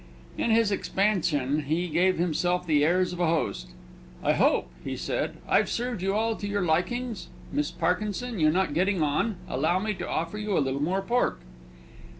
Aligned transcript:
In 0.35 0.49
his 0.49 0.71
expansion, 0.71 1.65
he 1.67 1.87
gave 1.87 2.17
himself 2.17 2.65
the 2.65 2.83
airs 2.83 3.13
of 3.13 3.19
a 3.19 3.27
host. 3.27 3.67
"I 4.23 4.33
hope," 4.33 4.71
he 4.83 4.97
said, 4.97 5.37
"I've 5.47 5.69
served 5.69 6.01
you 6.01 6.15
all 6.15 6.35
to 6.37 6.47
your 6.47 6.63
likings? 6.63 7.27
Miss 7.51 7.69
Parkinson, 7.69 8.39
you're 8.39 8.49
not 8.51 8.73
getting 8.73 9.03
on; 9.03 9.35
allow 9.47 9.77
me 9.77 9.93
to 9.93 10.09
offer 10.09 10.39
you 10.39 10.57
a 10.57 10.57
little 10.57 10.81
more 10.81 11.03
pork." 11.03 11.41